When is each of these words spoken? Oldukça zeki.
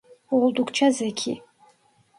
Oldukça 0.37 0.89
zeki. 0.97 1.33